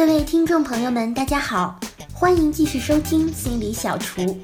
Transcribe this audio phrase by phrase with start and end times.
[0.00, 1.78] 各位听众朋友们，大家好，
[2.10, 4.40] 欢迎继续收听心理小厨。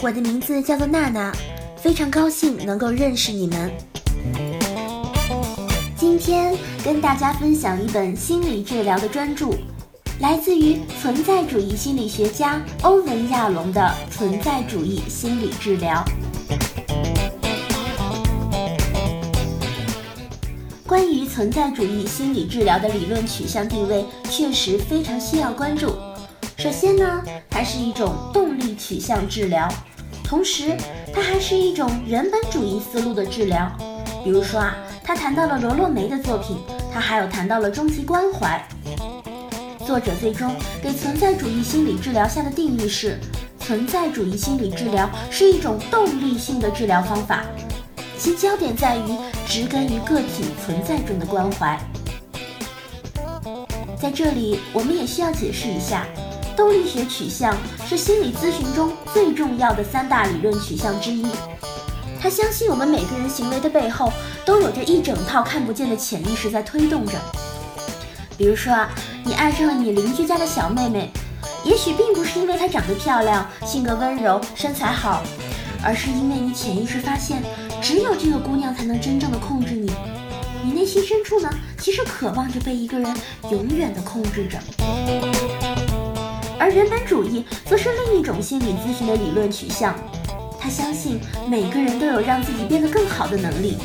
[0.00, 1.32] 我的名字叫做娜娜，
[1.76, 3.68] 非常高兴能够认识你们。
[5.96, 9.50] 今天跟大家分享一本心理治疗的专著，
[10.20, 16.04] 来自于存在主义心理学家欧文亚龙的《存在主义心理治疗》。
[20.86, 25.88] 关于存在主义心理治疗的理论取向定位，确实非常需要关注。
[26.56, 29.68] 首先呢，它是一种动力取向治疗，
[30.22, 30.76] 同时
[31.12, 33.68] 它还是一种人本主义思路的治疗。
[34.22, 36.56] 比如说啊，他谈到了罗洛梅的作品，
[36.94, 38.64] 他还有谈到了终极关怀。
[39.84, 43.18] 作者最终给存在主义心理治疗下的定义是：
[43.58, 47.44] 存在主义心理治疗是一种动力性的治疗方法。
[48.26, 51.78] 其焦点在于植根于个体存在中的关怀。
[53.96, 56.04] 在这里，我们也需要解释一下，
[56.56, 57.56] 动力学取向
[57.88, 61.24] 是心理咨询中最重要的三大理论取向之一。
[62.20, 64.12] 他相信我们每个人行为的背后
[64.44, 67.12] 都有着一整套看不见的潜意识在推动着。
[68.36, 68.90] 比如说啊，
[69.24, 71.12] 你爱上了你邻居家的小妹妹，
[71.62, 75.22] 也许并不是因为她长得漂亮、性格温柔、身材好，
[75.80, 77.40] 而是因为你潜意识发现。
[77.86, 79.88] 只有这个姑娘才能真正的控制你，
[80.64, 83.16] 你内心深处呢，其实渴望着被一个人
[83.48, 84.58] 永远的控制着。
[86.58, 89.94] 而人本主义则是另一种心理咨询的理论取向，
[90.58, 93.76] 他相信每个人都有让自己变得更好的能力，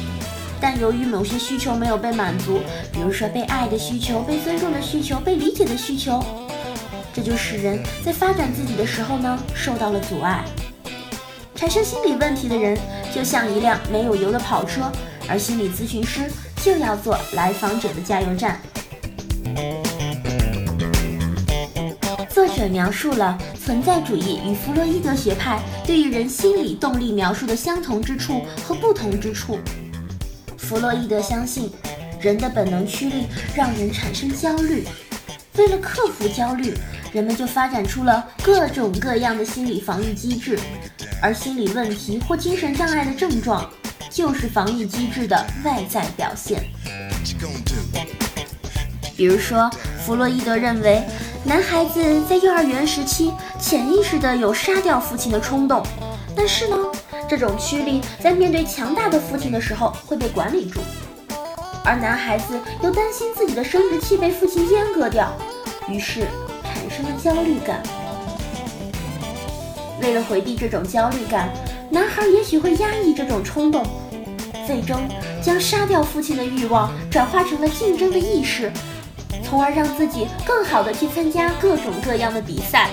[0.59, 2.59] 但由于某些需求没有被满足，
[2.91, 6.25] 比如说被爱的需求、被尊重的需求、被理解的需求，
[7.13, 10.43] 这就使人在发展自己的时候呢，受到了阻碍。
[11.61, 12.75] 产生心理问题的人，
[13.13, 14.91] 就像一辆没有油的跑车，
[15.29, 16.21] 而心理咨询师
[16.63, 18.59] 就要做来访者的加油站。
[22.31, 29.59] 作者描述了存在主义与弗洛伊德学派对于人心理动力描述的相同之处和不同之处。
[30.57, 31.71] 弗洛伊德相信，
[32.19, 34.83] 人的本能驱力让人产生焦虑，
[35.57, 36.73] 为了克服焦虑，
[37.11, 40.57] 人们就发展出了各种各样的心理防御机制。
[41.21, 43.69] 而心理问题或精神障碍的症状，
[44.09, 46.63] 就是防御机制的外在表现。
[49.15, 49.69] 比如说，
[50.03, 51.03] 弗洛伊德认为，
[51.43, 55.85] 男孩子在幼儿园时期潜意识的有杀掉父亲的冲动，
[56.35, 56.77] 但是呢，
[57.29, 60.79] 这种驱力在面对强大的父亲的时候会被管理住，
[61.83, 65.35] 而男孩子又担心自己的生殖器被父亲阉割掉，
[65.89, 66.21] 于是
[66.63, 67.81] 产生了焦虑感。
[70.01, 71.49] 为了回避这种焦虑感，
[71.89, 73.85] 男孩也许会压抑这种冲动，
[74.65, 74.99] 最终
[75.43, 78.71] 将杀掉父亲的欲望转化成了竞争的意识，
[79.43, 82.89] 从而让自己更好的去参加各种各样的比赛。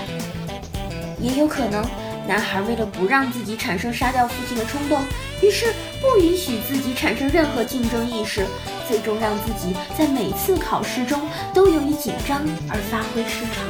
[1.19, 1.83] 也有可能，
[2.27, 4.99] 男孩为了不让自己产生杀掉父亲的冲动，
[5.41, 5.67] 于是
[6.01, 8.45] 不允许自己产生任何竞争意识，
[8.87, 11.21] 最终让自己在每次考试中
[11.53, 13.65] 都由于紧张而发挥失常。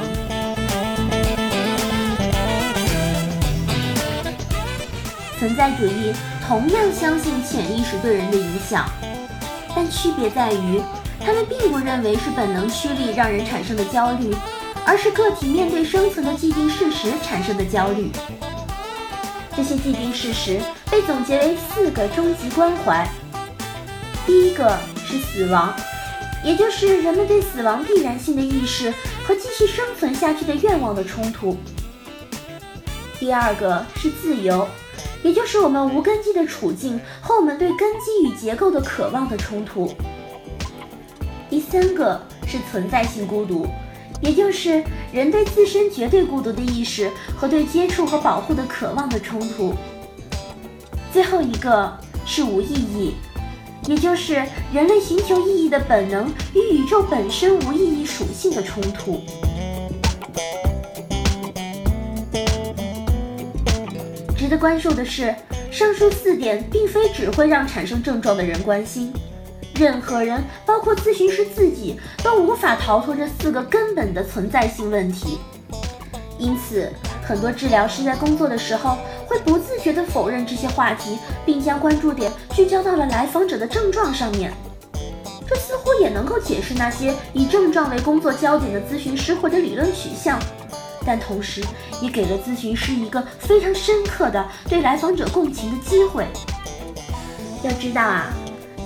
[5.38, 6.12] 存在主义
[6.46, 8.84] 同样相信潜意识对人的影响，
[9.74, 10.82] 但区别在于，
[11.18, 14.34] 他们并不认为是本能驱力让人产生的焦虑，
[14.84, 18.10] 而是个体面对生存的既定事实产生的焦虑。
[19.60, 20.58] 这些既定事实
[20.90, 23.06] 被总结为四个终极关怀：
[24.24, 24.74] 第一个
[25.04, 25.76] 是死亡，
[26.42, 28.90] 也就是人们对死亡必然性的意识
[29.22, 31.54] 和继续生存下去的愿望的冲突；
[33.18, 34.66] 第二个是自由。
[35.22, 39.92] 也就是我们无根基的处境和我们对根基与结构的渴望的冲突。
[41.50, 43.66] 第三个是存在性孤独，
[44.20, 44.82] 也就是
[45.12, 49.74] 人对自身绝对孤独的意识和对接触和保护的渴望的冲突。
[51.12, 53.14] 最后一个是无意义，
[53.86, 54.34] 也就是
[54.72, 59.20] 人类寻求意义的本能与宇宙本身无意义属性的冲突。
[64.36, 65.34] 值得关注的是，
[65.70, 69.12] 上述四点并非只会让产生症状的人关心，
[69.80, 75.38] 任何人，包括咨询师自己，都无法逃脱这四个根本的存在性问题。
[76.38, 76.92] 因此，
[77.26, 84.52] 很多治疗师在工作的时候会不自觉地否认这些话题，并将关注点聚焦到了来访者的症状上面。
[85.48, 90.38] 这似乎也能够解释那些以症状为工作焦点的咨询师或者理论取向。
[91.06, 91.64] 但同时，
[92.02, 96.26] 也给了咨询师一个非常深刻的对来访者共情的机会。
[97.62, 98.26] 要知道啊，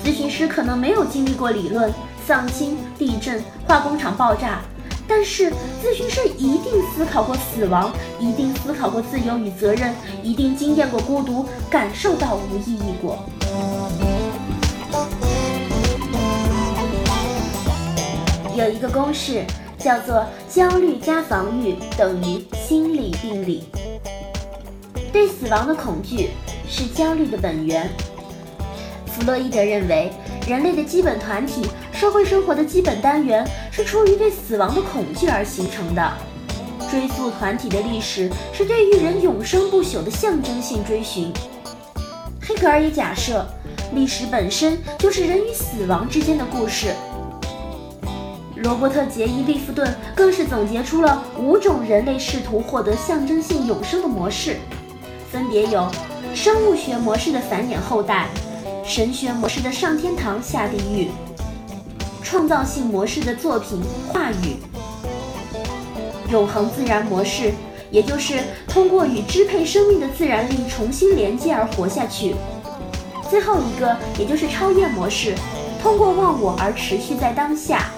[0.04, 1.90] 咨询师可能没有经历过理论、
[2.26, 4.60] 丧亲、地震、化工厂爆炸，
[5.08, 5.50] 但是
[5.82, 7.90] 咨询师一定思考过死亡，
[8.20, 13.18] 一定思考过自由与责任，一定经验过孤独，感受到无意义过。
[18.54, 19.42] 有一个公式
[19.78, 23.64] 叫做焦虑加防御等于心理病理。
[25.10, 26.28] 对死亡的恐惧
[26.68, 27.90] 是焦虑的本源。
[29.14, 30.10] 弗洛伊德认为，
[30.48, 31.62] 人类的基本团体、
[31.92, 36.12] 社会生活的基本单元是出于对死亡的恐惧而形成的。
[36.90, 41.32] 追溯团体的历史，是对于人永生不朽的象征性追寻。
[42.40, 43.46] 黑格尔也假设，
[43.94, 46.92] 历史本身就是人与死亡之间的故事。
[48.56, 54.56] 罗伯特·杰伊·利夫顿更是总结出了五种人类试图获得象征性永生的模式，
[55.30, 55.88] 分别有：
[56.34, 58.28] 生物学模式的繁衍后代。
[58.86, 61.08] 神学模式的上天堂下地狱，
[62.22, 64.58] 创造性模式的作品话语，
[66.30, 67.52] 永恒自然模式，
[67.90, 68.38] 也就是
[68.68, 72.36] 通过与支配生命的自然力重新连接而活下去。
[73.30, 75.34] 最后一个，也就是超越模式，
[75.82, 77.90] 通过忘我而持续在当下。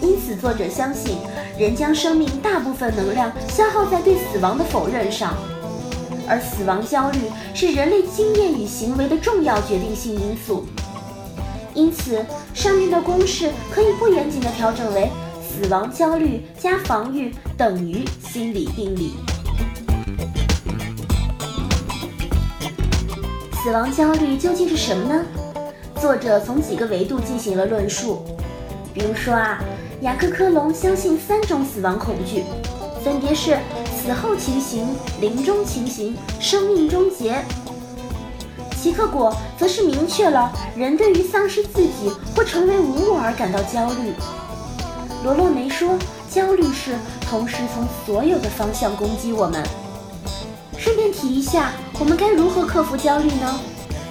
[0.00, 1.18] 因此，作者相信，
[1.58, 5.34] 人将生命大部分能量消耗在对死亡的否认上。
[6.28, 7.18] 而死亡焦虑
[7.54, 10.66] 是人类经验与行为的重要决定性因素，
[11.74, 12.24] 因此
[12.54, 19.14] 上面的公式可以不严谨的调整为：死亡焦虑加防御等于心理病理。
[23.62, 25.24] 死亡焦虑究竟是什么呢？
[26.00, 28.24] 作者从几个维度进行了论述，
[28.94, 29.58] 比如说啊，
[30.02, 32.44] 雅克科隆相信三种死亡恐惧，
[33.02, 33.58] 分别是。
[34.06, 34.86] 死后情形、
[35.20, 37.44] 临终情形、生命终结。
[38.80, 44.14] 齐克果则是明确了人对于丧失自己或成为无我而感到焦虑。
[45.24, 45.98] 罗洛梅说，
[46.30, 46.94] 焦虑是
[47.28, 49.60] 同时从所有的方向攻击我们。
[50.78, 53.58] 顺便提一下，我们该如何克服焦虑呢？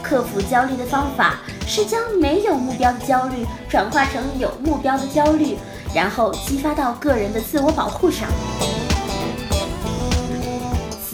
[0.03, 5.55] 克服焦虑的方法是将没有目标的焦虑转化成有目标的焦虑，
[5.93, 8.27] 然后激发到个人的自我保护上。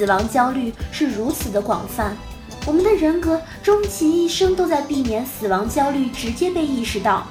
[0.02, 2.18] 死亡焦虑是如此的广泛，
[2.66, 7.28] 我们的人格终其一生都在避免死亡焦虑直接被意识到。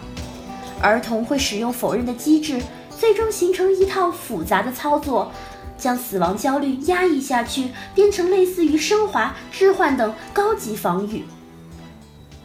[0.81, 2.62] 儿童会使用否认的机制，
[2.96, 5.32] 最终形成一套复杂的操作，
[5.76, 11.25] 将死亡焦虑压抑下去，变成类似于升华、置换等高级防御。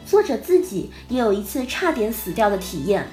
[0.04, 3.06] 作者自己也有一次差点死掉的体验，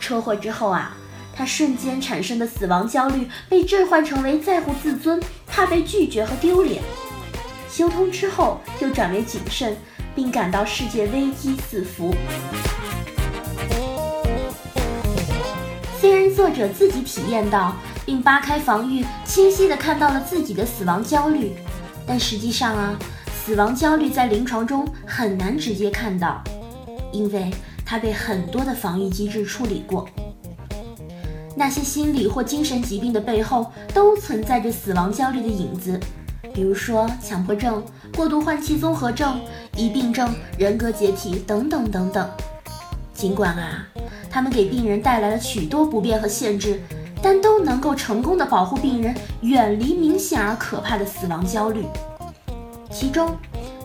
[0.00, 0.96] 车祸之后啊。
[1.36, 6.82] 他瞬间产生的死亡焦虑被置换成为在乎自尊、怕被拒绝和丢脸。
[7.68, 9.76] 修通之后，又转为谨慎，
[10.14, 12.14] 并感到世界危机四伏。
[16.00, 17.76] 虽然作者自己体验到
[18.06, 21.54] 并扒开防御，清晰地看到了自己的死亡焦虑，
[22.06, 22.98] 但实际上啊，
[23.44, 26.42] 死亡焦虑在临床中很难直接看到，
[27.12, 27.50] 因为
[27.84, 30.08] 它被很多的防御机制处理过。
[31.58, 35.98] 那些心理或精神疾病的背后都存在着死亡焦虑的影子，
[36.52, 37.82] 比如说强迫症、
[38.14, 39.40] 过度换气综合症、
[39.74, 42.30] 疑病症、人格解体等等等等。
[43.14, 43.88] 尽管啊，
[44.30, 46.78] 他们给病人带来了许多不便和限制，
[47.22, 51.86] 但都能够成功的保护病人远离明显而可怕的死亡焦虑。
[52.90, 53.34] 其中，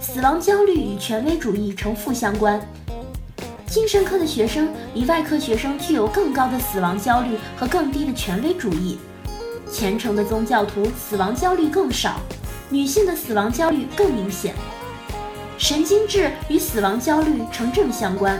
[0.01, 2.59] 死亡焦虑与权威主义呈负相关。
[3.71, 8.99] 精神科的学生比外科学生具有更高的死亡焦虑和更低的权威主义，
[9.71, 12.19] 虔诚的宗教徒死亡焦虑更少，
[12.69, 14.53] 女性的死亡焦虑更明显。
[15.57, 18.37] 神经质与死亡焦虑成正相关，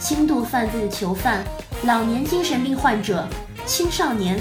[0.00, 1.44] 轻度犯罪的囚犯、
[1.84, 3.24] 老年精神病患者、
[3.66, 4.36] 青少年、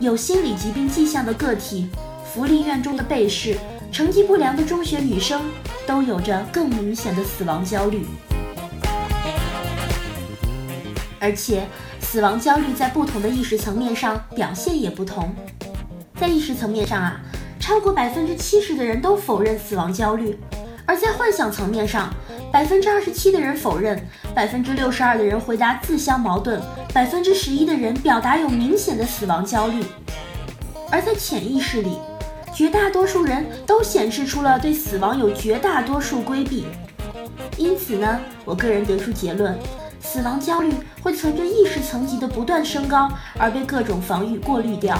[0.00, 1.88] 有心理疾病迹象的个体、
[2.26, 3.56] 福利院中的被试、
[3.90, 5.40] 成绩不良的中学女生，
[5.86, 8.04] 都有着更明显的死亡焦虑。
[11.20, 11.66] 而且，
[12.00, 15.32] 死亡焦虑在不同的意识层面上表现也不同。
[16.18, 17.20] 在意识层面上啊，
[17.60, 20.32] 超过百分之七十的人都否认死亡焦虑；
[20.86, 22.12] 而在幻想层面上，
[22.50, 24.02] 百分之二十七的人否认，
[24.34, 26.60] 百分之六十二的人回答自相矛盾，
[26.92, 29.84] 百分之十一的人表达有明显的死亡焦虑。
[30.90, 31.98] 而在潜意识里，
[32.52, 36.64] 绝大多数人都显示出了对死亡有绝大多数规避。
[37.56, 39.56] 因此呢，我个人得出结论。
[40.02, 44.98] 死亡焦虑会随着意识层级的不断升高而被各种防御过滤掉。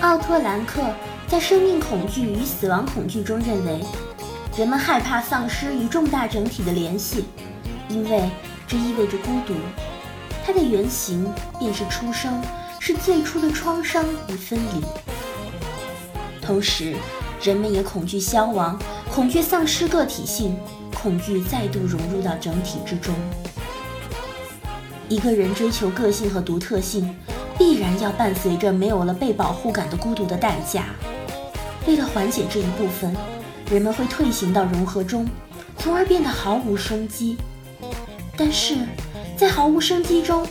[0.00, 0.82] 奥托·兰克
[1.26, 3.80] 在《生命恐惧与死亡恐惧》中认为，
[4.56, 7.26] 人们害怕丧失与重大整体的联系，
[7.88, 8.30] 因为
[8.66, 9.54] 这意味着孤独。
[10.46, 12.42] 它的原型便是出生，
[12.80, 14.82] 是最初的创伤与分离。
[16.40, 16.96] 同时，
[17.42, 20.56] 人们也恐惧消亡，恐惧丧失个体性，
[20.94, 23.14] 恐惧再度融入到整体之中。
[25.08, 27.16] 一个人追求个性和独特性，
[27.58, 30.84] 必然要伴随着没有了被保护感的孤独的代价。
[31.86, 33.16] 为了缓解这一部分，
[33.70, 35.26] 人们会退行到融合中，
[35.78, 37.36] 从而变得毫无生机。
[38.36, 38.76] 但是，
[39.36, 40.46] 在毫无生机中，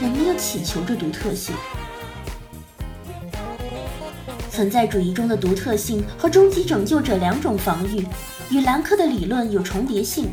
[0.00, 1.54] 人们又祈求着独特性。
[4.62, 8.06] 存在主义中的独特性和终极拯救者两种防御，
[8.48, 10.30] 与兰克的理论有重叠性。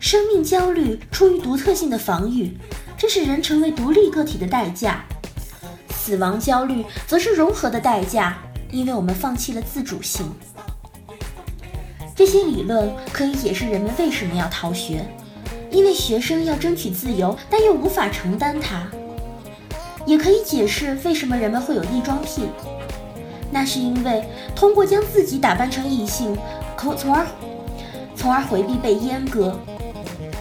[0.00, 2.58] 生命焦虑出于独特性的防御，
[2.96, 5.04] 这是人成为独立个体的代价；
[5.88, 8.36] 死亡焦虑则是融合的代价，
[8.72, 10.26] 因为我们放弃了自主性。
[12.16, 15.06] 这些理论可以解释人们为什么要逃学，
[15.70, 18.88] 因为学生要争取自由，但又无法承担它；
[20.04, 22.42] 也可以解释为什么人们会有异装癖。
[23.50, 24.24] 那是因为
[24.54, 26.36] 通过将自己打扮成异性，
[26.76, 27.26] 可从而
[28.14, 29.58] 从而回避被阉割。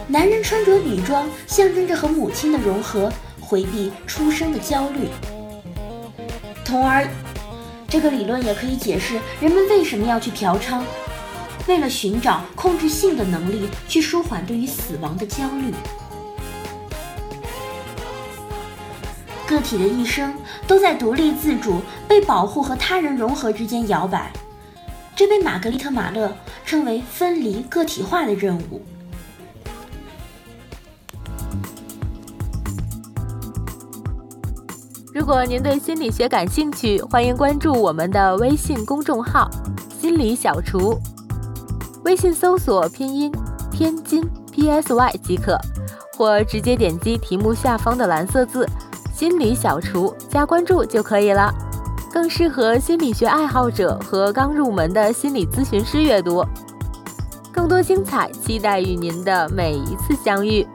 [0.08, 5.10] 男人穿着女装，象征着和母亲的融合，回避出生的焦虑。
[6.64, 7.08] 从而，
[7.88, 10.82] 这个理论也可以解释人们为什么要去嫖娼，
[11.68, 15.74] 为了寻找控制性的能力，去舒缓对于死亡的焦虑。
[19.48, 20.34] 个体的一生
[20.68, 24.30] 都在独立自主、被保护和他人融合之间摇摆，
[25.16, 26.36] 这被玛格丽特·马勒
[26.66, 28.82] 称为“分离个体化的任务”。
[35.13, 39.50] 如果您对心理学感兴趣，欢迎关注我们的微信公众号
[40.00, 41.00] “心理小厨”，
[42.06, 43.32] 微信搜索拼音
[43.72, 44.24] “天津
[44.54, 45.58] PSY” 即可，
[46.18, 48.70] 或直接点击题目下方的蓝色字。
[49.18, 51.52] 心理小厨加关注就可以了，
[52.14, 56.46] 更适合心理学爱好者和刚入门的心理咨询师阅读。
[57.52, 60.68] 更多精彩，期待与您的每一次相遇。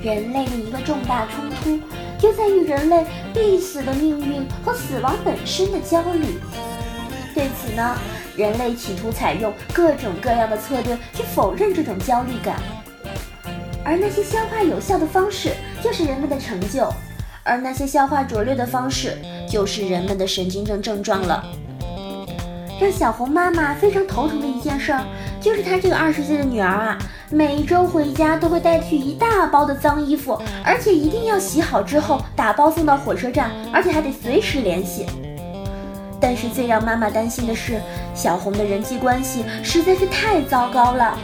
[0.00, 1.80] 人类的一个重大冲突，
[2.20, 3.04] 就在于人类
[3.34, 6.38] 必死的命运和死亡本身的焦虑。
[7.34, 7.96] 对此呢？
[8.36, 12.56] 人类企图采用各种各样的策略去否认这种焦虑感，
[13.82, 15.52] 而那些消化有效的方式
[15.82, 16.86] 就是人们的成就，
[17.42, 19.16] 而那些消化拙劣的方式
[19.48, 21.44] 就是人们的神经症症状了。
[22.78, 25.02] 让小红妈妈非常头疼的一件事儿，
[25.40, 26.98] 就是她这个二十岁的女儿啊，
[27.30, 35.06] 每周回家都会带去一大包的脏衣服，而且一定要洗好之后打包送到火车站，而且还得随时联系。
[36.20, 37.80] 但是最让妈妈担心的是，
[38.14, 41.18] 小红的人际关系实在是太糟糕了，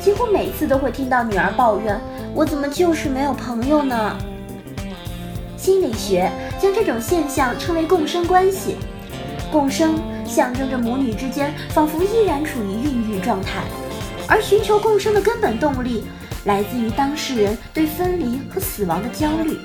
[0.00, 2.00] 几乎每次都会听到女儿抱怨
[2.34, 4.16] ：“我怎么就是没有朋友呢？”
[5.56, 8.76] 心理学将这种现象称为共生关系。
[9.52, 13.62] 共生象征着母女之间仿佛依然处于孕育状态，
[14.26, 16.04] 而寻求共生的根本动力
[16.46, 19.58] 来自于当事人对分离和死亡的焦虑。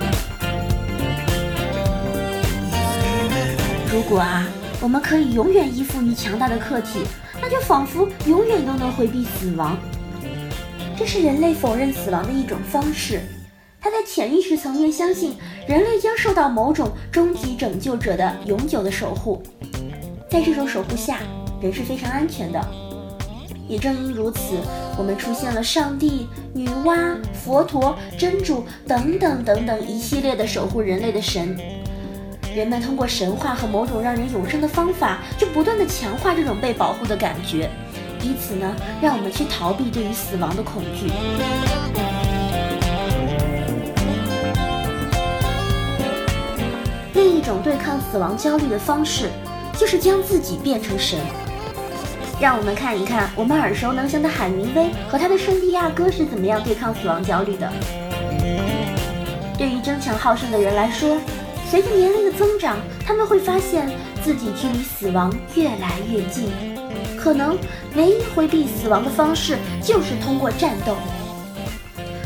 [3.90, 4.46] 如果啊。
[4.81, 7.00] 我们可以永远依附于强大的客体，
[7.41, 9.77] 那就仿佛永远都能回避死亡。
[10.98, 13.22] 这是人类否认死亡的一种方式。
[13.79, 15.36] 他在潜意识层面相信
[15.67, 19.41] 人类将受到某种终极拯救者的永久的守护，
[20.29, 21.19] 在这种守护下，
[21.62, 22.60] 人是非常安全的。
[23.67, 24.57] 也正因如此，
[24.98, 31.57] 我们出现了上帝、女娲、佛陀、真主等等等等一系列的守护人类的神。
[32.58, 37.70] 人们通过神话和某种让人永生的方法，就不断的强化这种被保护的感觉，
[38.24, 41.12] 以此呢，让我们去逃避对于死亡的恐惧。
[47.14, 49.30] 另一种对抗死亡焦虑的方式，
[49.78, 51.20] 就是将自己变成神。
[52.42, 57.72] 让我们看一看我们耳熟能详的海明威和他的圣地亚哥是怎么样对抗死亡焦虑的。
[59.60, 61.20] 对于争强好胜的人来说。
[61.70, 63.90] 随着年龄的增长，他们会发现
[64.24, 66.50] 自己距离死亡越来越近。
[67.18, 67.58] 可能
[67.96, 70.96] 唯一回避死亡的方式就是通过战斗，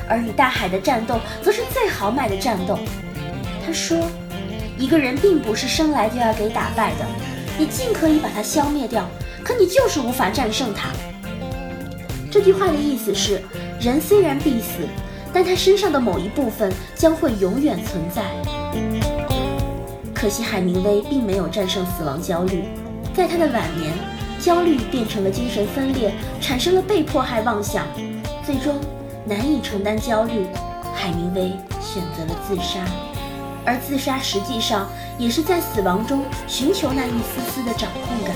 [0.07, 2.77] 而与大海的战斗则是最豪迈的战斗。
[3.65, 3.97] 他说
[4.77, 7.05] ：“一个人并不是生来就要给打败的，
[7.57, 9.09] 你尽可以把它消灭掉，
[9.43, 10.89] 可你就是无法战胜它。”
[12.29, 13.41] 这句话的意思是，
[13.79, 14.87] 人虽然必死，
[15.33, 18.21] 但他身上的某一部分将会永远存在。
[20.21, 22.65] 可惜海明威并没有战胜死亡焦虑，
[23.11, 23.91] 在他的晚年，
[24.39, 27.87] 焦虑变成了精神分裂，产生了被迫害妄想，
[28.45, 28.79] 最终
[29.25, 30.45] 难以承担焦虑，
[30.93, 32.85] 海明威选择了自杀。
[33.65, 34.87] 而自杀实际上
[35.17, 38.35] 也是在死亡中寻求那一丝丝的掌控感。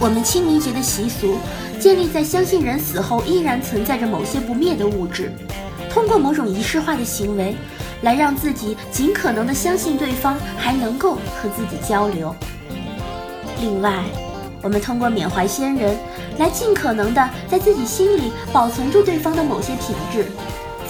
[0.00, 1.38] 我们清明节的习俗
[1.88, 5.32] 建立在相信人死后依然存在着某些不灭的物质，
[5.88, 7.56] 通过某种仪式化的行为，
[8.02, 12.36] 来让自己尽可能的相信对方还能够和自己交流。
[13.58, 14.04] 另外，
[14.60, 15.96] 我们通过缅怀先人。
[16.36, 20.26] 来尽可能的在自己心里保存住对方的某些品质，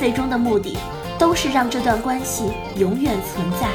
[0.01, 0.77] 最终的目的
[1.17, 3.69] 都是让这段关系永远存在。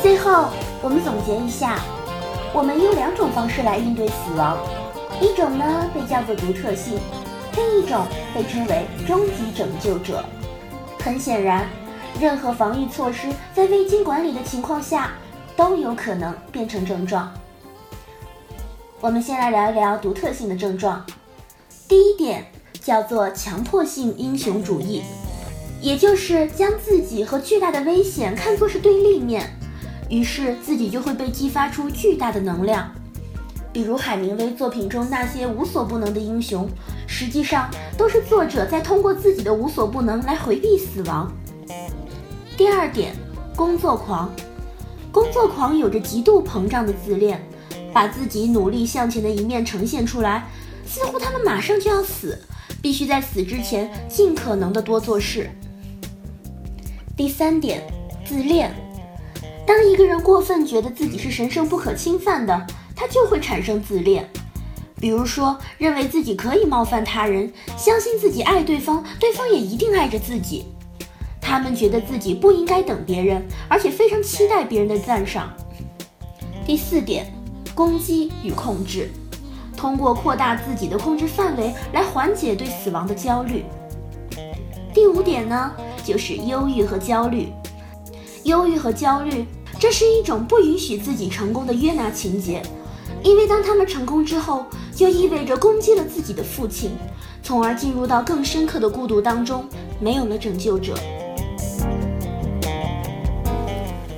[0.00, 1.80] 最后，我们总结一下，
[2.54, 4.58] 我们用两种方式来应对死亡，
[5.20, 6.98] 一种呢被叫做独特性，
[7.56, 10.24] 另一种被称为终极拯救者。
[11.00, 11.68] 很显然，
[12.20, 15.12] 任何防御措施在未经管理的情况下。
[15.58, 17.34] 都有可能变成症状。
[19.00, 21.04] 我们先来聊一聊独特性的症状。
[21.88, 22.46] 第一点
[22.80, 25.02] 叫做强迫性英雄主义，
[25.80, 29.57] 也就是将自己和巨大的危险看作是对立面，
[30.08, 32.90] 于是自己就会被激发出巨大的能量。
[33.72, 36.68] 比如海明威作品中那些无所不能的英雄，
[37.06, 41.30] 实际上都是作者在通过自己的无所不能来回避死亡。
[42.56, 43.14] 第二点，
[43.54, 44.30] 工作狂。
[45.12, 47.40] 工作狂有着极度膨胀的自恋，
[47.92, 50.48] 把自己努力向前的一面呈现出来，
[50.86, 52.38] 似乎他们马上就要死，
[52.82, 55.50] 必须在死之前尽可能的多做事。
[57.16, 57.82] 第三点，
[58.24, 58.74] 自恋。
[59.68, 64.26] 当一个人过分觉得自己是神圣不可侵犯的，他就会产生自恋。
[64.98, 70.64] 比如说，认为自己可以冒犯他人，相信自己爱对方，对方也一定爱着自己。
[71.38, 75.52] 他们觉得自己不应该等别人，而且非常期待别人的赞赏。
[76.64, 77.30] 第四点，
[77.74, 79.10] 攻击与控制，
[79.76, 83.66] 通过扩大自己的控制范围来缓解对死亡的焦虑。
[84.94, 85.70] 第五点呢，
[86.02, 87.52] 就是忧郁和焦虑。
[88.44, 89.44] 忧郁和焦虑，
[89.78, 92.60] 这是一种不允许自己成功的约拿情节，
[93.22, 96.90] 因为当他们成功之后，就意味着攻击了自己的父亲，
[97.44, 99.68] 从而进入到更深刻的孤独当中，
[100.00, 100.94] 没有了拯救者。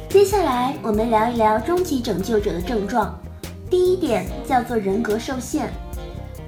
[0.08, 3.14] 接下来我们聊一聊终极拯救者的症状。
[3.68, 5.70] 第一点叫做人格受限。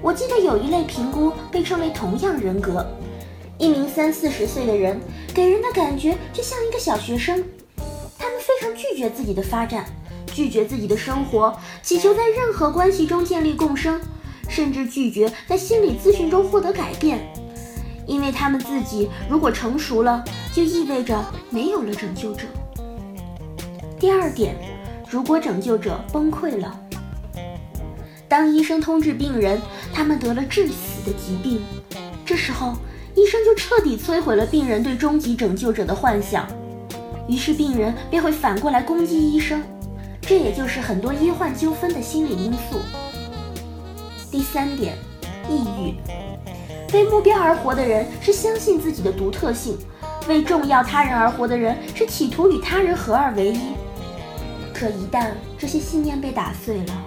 [0.01, 2.85] 我记得有一类评估被称为同样人格。
[3.59, 4.99] 一名三四十岁的人
[5.33, 7.41] 给人的感觉就像一个小学生，
[8.43, 9.85] 非常拒绝自己的发展，
[10.33, 14.01] 拒绝自己的生活，祈求在任何关系中建立共生，
[14.49, 17.25] 甚至拒绝在心理咨询中获得改变，
[18.05, 22.43] 因为他们自己如果成熟了，就意味着没有了拯救者。
[23.97, 24.55] 第二点，
[25.09, 26.77] 如果拯救者崩溃了，
[28.27, 29.61] 当医生通知病人
[29.93, 31.61] 他们得了致死的疾病，
[32.25, 32.73] 这时候
[33.15, 36.45] 医生就彻底摧毁了病人对终极拯救者的幻想，
[37.27, 39.61] 于是病人便会反过来攻击医生，
[40.21, 42.77] 这也就是很多医患纠纷的心理因素。
[44.31, 44.95] 第三点，
[45.49, 49.77] 抑郁，为目标而活的人是相信自己的独特性，
[50.27, 53.59] 为重要他人而活的人是企图与他人合二为一。
[54.73, 57.05] 可一旦这些信念被打碎了，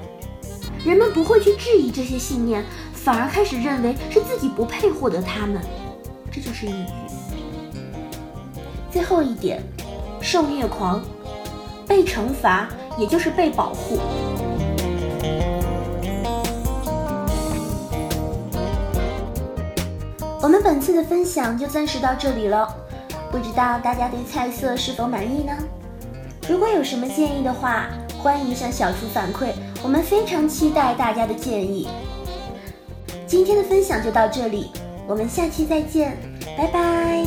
[0.84, 5.60] 人们不会去质疑这些信念，反而开始认为是自己不配获得他们，
[6.30, 6.86] 这就是抑郁。
[8.90, 9.60] 最后一点，
[10.26, 11.00] 受虐狂，
[11.86, 14.00] 被惩罚也就是被保护。
[20.42, 22.66] 我们本次的分享就暂时到这里了，
[23.30, 25.52] 不知道大家对菜色是否满意呢？
[26.48, 27.86] 如果有什么建议的话，
[28.18, 31.86] 欢迎向小厨反馈，我们非常期待大家的建议。
[33.28, 34.72] 今天的分享就到这里，
[35.06, 36.18] 我们下期再见，
[36.58, 37.24] 拜拜。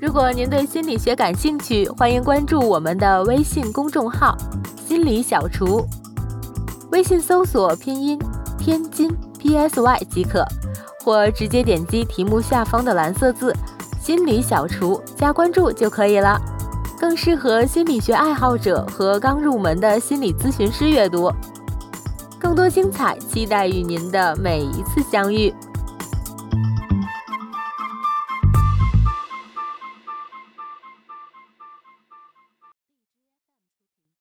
[0.00, 4.34] 如果您对心理学感兴趣，欢迎关注我们的微信公众号
[4.88, 5.86] “心理小厨”，
[6.90, 8.18] 微信搜索拼音
[8.58, 10.42] “天津 PSY” 即可，
[11.04, 13.54] 或直接点击题目下方的蓝色字
[14.00, 16.40] “心理小厨”加关注就可以了，
[16.98, 21.30] 更适合心理学爱好者和刚入门的心理咨询师阅读。
[22.38, 25.54] 更多精彩，期待与您的每一次相遇。